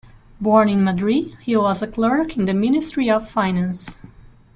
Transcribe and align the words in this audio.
Born 0.39 0.67
in 0.67 0.83
Madrid, 0.83 1.37
he 1.41 1.55
was 1.55 1.83
a 1.83 1.87
clerk 1.87 2.35
in 2.35 2.45
the 2.45 2.55
ministry 2.55 3.07
of 3.07 3.29
finance. 3.29 3.99